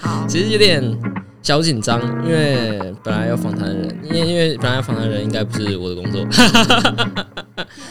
[0.00, 0.82] 好， 其实有点
[1.42, 6.26] 小紧张，因为本来要访谈的人，因为因为本来要访谈的人应该不是我的工作。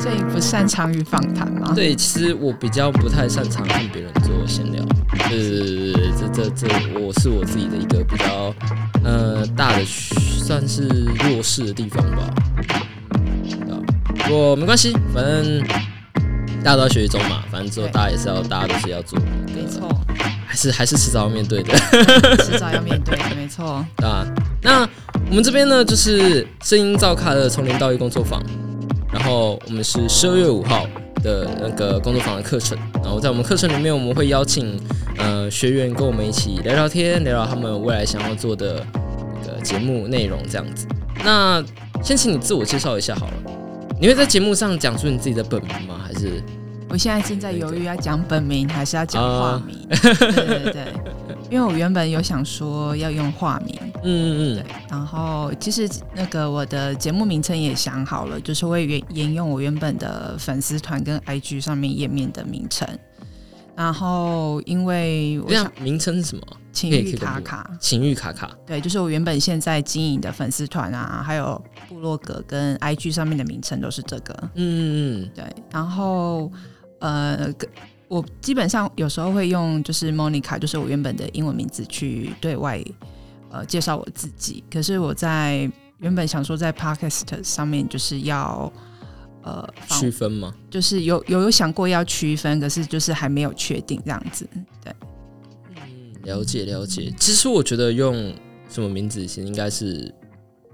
[0.00, 1.72] 所以不擅长于访谈吗？
[1.74, 4.82] 对，其实我比较不太擅长跟别人做闲聊，
[5.28, 6.68] 就是这这这，
[7.00, 8.54] 我是我自己的一个比较
[9.04, 10.86] 呃大的算是
[11.24, 12.32] 弱势的地方吧。
[13.68, 13.74] 啊，
[14.24, 15.60] 不过没关系，反正
[16.62, 19.18] 大家都要学习中嘛，反正之后大家也是要，大家都是要做，
[19.54, 19.88] 没错，
[20.56, 21.74] 还是还是迟早要面对的。
[22.38, 23.84] 迟早要面对的，没错。
[24.02, 24.26] 啊，
[24.62, 24.88] 那
[25.28, 28.42] 我们这边呢，就是声音造咖的从零到一工作坊，
[29.12, 30.86] 然后我们是十二月五号
[31.22, 34.80] 的那个工作坊的课程，然后在我们课程里面，我们会邀请
[35.18, 38.82] 呃学员跟我们一起聊聊天，聊聊他们未来想要做的
[39.44, 40.86] 那个节目内容这样子。
[41.22, 41.62] 那
[42.02, 43.32] 先请你自我介绍一下好了，
[44.00, 46.00] 你会在节目上讲出你自己的本名吗？
[46.02, 46.42] 还是
[46.88, 49.76] 我现在正在犹豫要讲本名还是要讲化啊名。
[49.88, 50.94] 对对对，
[51.50, 62.88] 因为我原本有想说要用化名，嗯嗯嗯，然后其实那个我的节目名称也想好了，就是会沿沿用我原本的粉丝团跟 IG 上面页面的名称。
[63.74, 66.42] 然后因为嗯，我想名称是什么？
[66.72, 68.50] 情欲卡卡，情欲卡卡。
[68.66, 74.34] 对，就是我原本现在经营的粉丝团啊，还有部落格跟 IG 上面的名称都是这个。
[74.54, 76.50] 嗯嗯对，然后
[77.00, 77.52] 呃，
[78.08, 82.82] 我基本上有时候会用就是 Monica，就是我原本的英文名字去对外
[83.50, 84.62] 呃介绍我自己。
[84.70, 88.72] 可是我在原本想说在 Podcast 上面就是要
[89.42, 90.54] 呃区分吗？
[90.70, 94.48] 就是有有有想过要区分，可是就是还没有确定这样子。
[94.84, 94.94] 对
[96.22, 98.34] 了解了解，其实我觉得用
[98.68, 100.12] 什么名字其实应该是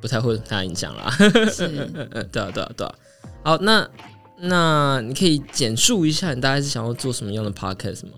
[0.00, 1.10] 不太会太影响啦。
[1.50, 2.94] 是 嗯嗯，对啊对啊对啊。
[3.42, 3.88] 好，那
[4.40, 8.12] 那你可以简述一下你大概是想要做什么样的 podcast 吗？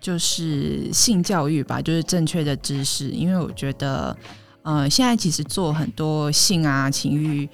[0.00, 3.08] 就是性教育吧，就是正确的知识。
[3.08, 4.14] 因为我觉得，
[4.62, 7.48] 呃，现在其实做很多性啊、情欲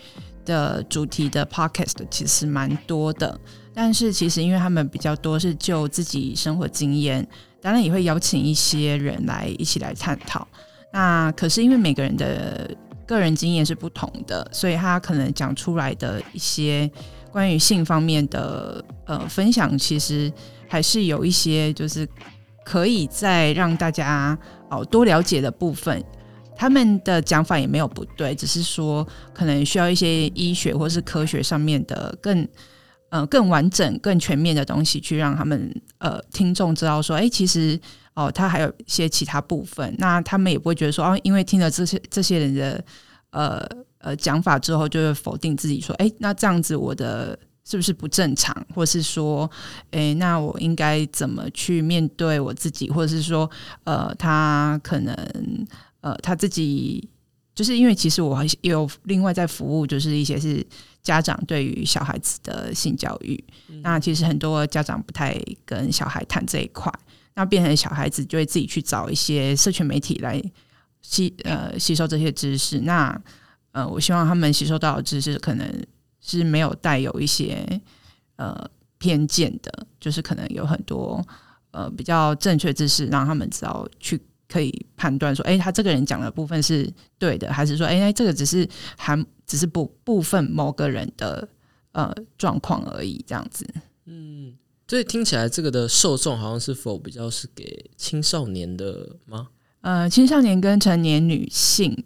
[0.44, 3.38] 的主题的 podcast 其实蛮多的，
[3.72, 7.24] 但是其实因为他们比较多是就自己生活经验，
[7.60, 10.48] 当然也会邀请一些人来一起来探讨。
[10.92, 12.68] 那可是因为每个人的
[13.06, 16.90] 个人经验是不同的，所以他可能讲出来的一些
[17.30, 20.32] 关于性方面的呃分享，其实
[20.68, 22.08] 还是有一些就是
[22.64, 26.02] 可以再让大家哦多了解的部分。
[26.56, 32.46] 他们的讲法也没有不对，只是说可能需要一些医学或是科学上面的更
[33.08, 37.80] 呃更完整、更全面的东西，去让他们呃听众知道说，哎、其实
[38.12, 39.94] 哦，他还有一些其他部分。
[39.96, 42.84] 那他们也不会觉得说，哦，因为听了这些这些人的
[43.30, 43.66] 呃
[44.00, 49.48] 呃讲法之后，就会否定自己说，哎、那这样子我的是不是不正常，或是说，
[49.92, 53.48] 诶，那我应该怎么去面对我自己，或者是说，
[53.84, 55.14] 呃，他可能，
[56.00, 57.08] 呃，他自己，
[57.54, 60.66] 就是因为其实我还有另外在服务，就是一些是
[61.02, 63.42] 家长对于小孩子的性教育，
[63.82, 66.92] 那其实很多家长不太跟小孩谈这一块，
[67.34, 70.42] 那变成小孩子就会自己去找一些社群媒体来
[71.02, 73.16] 吸呃吸收这些知识，那
[73.72, 75.86] 呃，我希望他们吸收到的知识可能
[76.20, 77.64] 是没有带有一些
[78.36, 81.24] 呃偏见的，就是可能有很多
[81.70, 91.48] 呃比较正确知识，让他们知道去可以判断说，哎、他这个人讲的部分是对的，还是说，哎、这个只是含只是部部分某个人的
[91.92, 93.66] 呃状况而已，这样子。
[94.06, 94.56] 嗯
[94.88, 99.50] 所以听起来这个的受众好像是否比较是给青少年的吗？
[99.82, 101.96] 呃，青少年跟成年女性，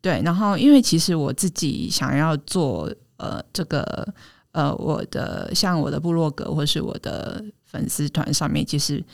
[0.00, 4.06] 对，然后因为其实我自己想要做呃这个
[4.52, 9.04] 呃我的像我的部落格或是我的粉丝团上面，其实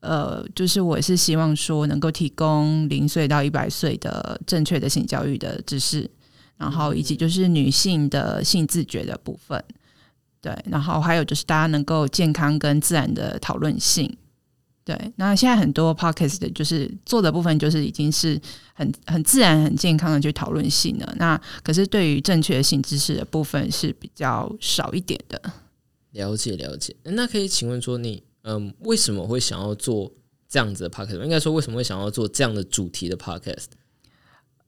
[0.00, 6.08] 呃就是我是希望说能够提供零岁到一百岁的正确的性教育的知识，
[6.56, 9.62] 然后以及就是女性的性自觉的部分。
[10.40, 14.16] 对，然后还有就是大家能够健康跟自然的讨论性，
[14.88, 18.40] 对，那现在很多 podcast 的就是做的部分，就是已经是
[18.72, 21.14] 很很自然、很健康的去讨论性了。
[21.18, 25.38] 那可是对于正确性知识的部分是比较少一点的。
[26.12, 26.96] 了解了解。
[27.02, 30.10] 那可以请问说你嗯为什么会想要做
[30.48, 31.22] 这样子的 podcast？
[31.22, 33.66] 应该说为什么会想要做这样的主题的 podcast？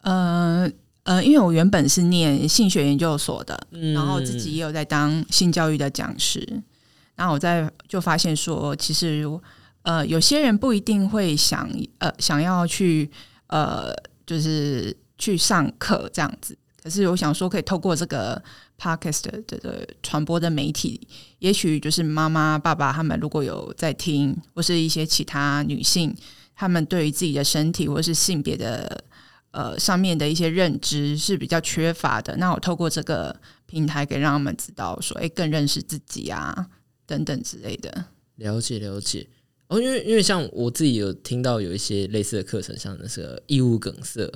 [0.03, 0.71] 呃
[1.05, 6.47] 呃，因为我原本是念性学研究所的，嗯然后自己也有在当性教育的讲师，
[7.15, 9.25] 然后我在就发现说，其实
[9.83, 13.11] 呃有些人不一定会想呃想要去
[13.47, 13.93] 呃
[14.27, 18.43] 就是去上课这样子，可是我想说可以透过这个
[18.79, 21.01] podcast 的的传播的媒体，
[21.39, 26.15] 也许就是妈妈爸爸他们如果有在听，或是一些其他女性。
[26.53, 29.03] 他们对于自己的身体或是性别的
[29.51, 32.37] 呃上面的一些认知是比较缺乏的。
[32.37, 33.35] 那我透过这个
[33.65, 36.67] 平台，给让他们知道说，哎，更认识自己啊，
[37.07, 38.05] 等等之类的。
[38.37, 39.27] 了解了解。
[39.71, 44.29] 哦，因为因为像我自己有听到有一些类似的课程，像那个异物梗塞。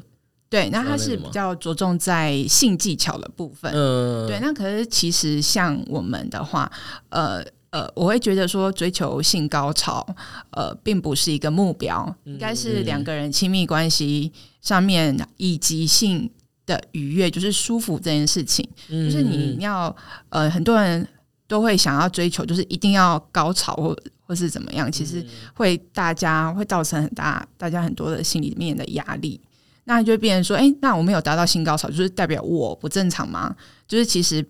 [0.49, 3.73] 对，那它是比较着重在性技巧的部分。
[3.75, 4.39] 嗯，对。
[4.39, 6.71] 那可是其实像我们的话，
[7.09, 10.07] 呃呃，我会觉得说追求性高潮，
[10.51, 16.31] 呃，并不是一个目标，应该是两个人亲密关系上面以及性
[16.65, 18.65] 的愉悦，就是舒服这件事情。
[18.89, 19.95] 就是你要
[20.29, 21.05] 呃，很多人
[21.55, 23.97] 都会想要追求，就是一定要高潮或
[24.27, 25.25] 或是怎么样，其实
[25.55, 29.41] 会大家会造成很大大家很多的心里面的压力。
[29.85, 33.55] 那就变成说，哎，那我没有达到性高潮，就是代表我不正常吗？
[33.87, 34.45] 就是其实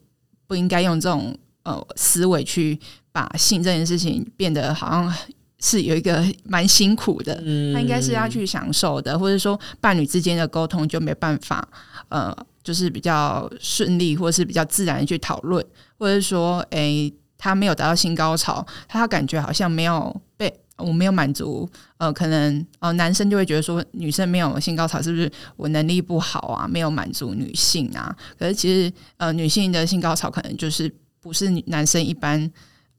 [0.47, 2.81] 不应该用这种呃思维去
[3.12, 5.15] 把性这件事情变得好像
[5.61, 7.35] 是有一个蛮辛苦的，
[7.75, 11.69] 他应该是要去享受的，或者说伴侣之间的沟通就没办法，
[12.09, 15.62] 呃，就是比较顺利，或者是比较自然的去讨论，
[15.99, 20.52] 或者说，哎，他没有达到性高潮，他感觉好像没有被。
[20.76, 26.67] 我没有满足，呃，可能呃，男生就会觉得说，女生没有性高潮是不是我能力不好啊？
[26.67, 28.12] 没有满足女性啊？
[28.37, 32.50] 可是其实，呃，女性的性高潮可能就是不是男生一般，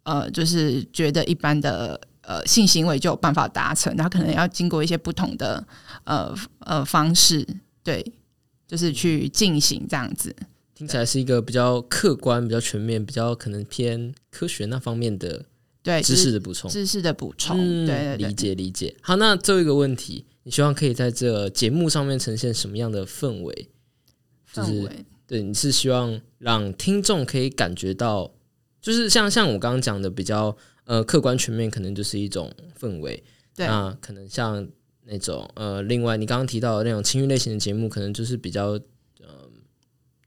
[0.03, 5.61] 呃，就是觉得一般的呃性行为就有办法达成，他可能要经过一些不同的
[6.05, 7.45] 呃呃方式，
[7.83, 8.01] 对，
[8.65, 10.33] 就是去进行这样子。
[10.75, 15.45] 听起来是一个比较客观、比较全面、比较可能偏科学那方面的。
[15.81, 18.95] 对知识的补充，知识的补充，对理解理解。
[19.01, 23.69] 好，那最后一个问题，你希望可以在这节目上面呈现什么样的氛围？
[24.51, 28.33] 氛围，对，你是希望让听众可以感觉到，
[28.81, 33.23] 就是像像我刚刚讲的比较呃客观全面，可能就是一种氛围。
[33.55, 34.67] 对，那可能像
[35.03, 38.79] 那种呃，另外你刚刚提到的那种情欲类型的节目，可能就是比较呃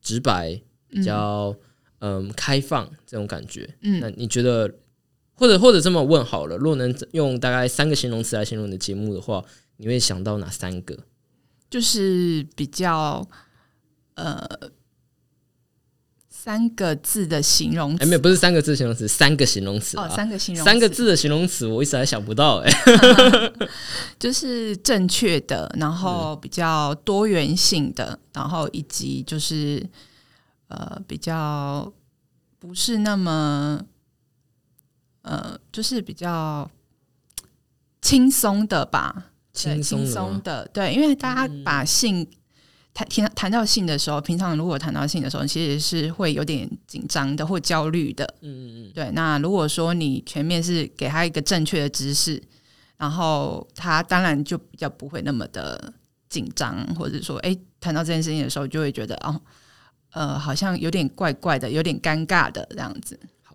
[0.09, 0.59] 直白，
[0.89, 1.55] 比较
[1.99, 3.75] 嗯开放这种感觉。
[3.83, 4.73] 嗯，那你觉得？
[5.35, 9.45] 或者或者这么问好了，若能用大概三个形容词来形容你的节目的话，
[9.77, 10.99] 你会想到哪三个？
[11.71, 13.25] 就是比较
[14.15, 14.45] 呃
[16.40, 22.73] 三个字的形容词，哎，没有，不是三个字形容词，三个形容词哦，三个形容三个字的形容词，我一时还想不到，哎，
[24.19, 29.85] 就是正确的，然后比较多元性的，然后以及就是
[30.69, 31.93] 呃比较
[32.58, 33.81] 不是那么。
[35.23, 36.70] 呃，就是比较
[38.00, 42.26] 轻松的吧，轻松的，对，因为大家把性
[42.99, 49.09] 谈谈谈到性的时候，平常如果谈到性的时候，其实是会有点紧张的或焦虑的，嗯嗯嗯，对。
[49.12, 52.43] 那如果说你全面是给他一个正确的知识，
[52.97, 55.93] 然后他当然就比较不会那么的
[56.29, 59.41] 紧张，或者说，哎，谈到这件事情的时候，就会觉得哦，
[60.11, 63.21] 呃，好像有点怪怪的，有点尴尬的这样子。
[63.45, 63.55] 好，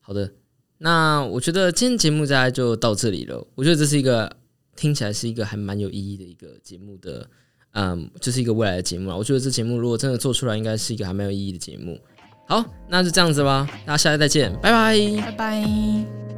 [0.00, 0.32] 好的。
[0.78, 3.46] 那我觉得今天节目大概就到这里了。
[3.54, 4.34] 我觉得这是一个
[4.76, 7.28] 听起来是一个还蛮有意义的一个节目的，
[7.72, 9.16] 嗯，就是一个未来的节目啊。
[9.16, 11.98] 我觉得这节目如果真的做出来，应该是一个还蛮有意义的节目。
[12.46, 16.29] 好，那就这样子吧，大家下次再见，拜拜，拜拜。